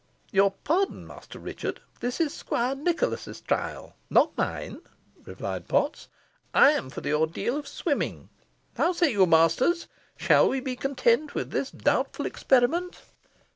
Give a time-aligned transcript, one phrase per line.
[0.31, 4.81] "Your pardon, Master Richard, this is Squire Nicholas's trial, not mine,"
[5.25, 6.07] replied Potts.
[6.55, 8.29] "I am for the ordeal of swimming.
[8.77, 9.87] How say you, masters!
[10.17, 12.99] Shall we be content with this doubtful experiment?"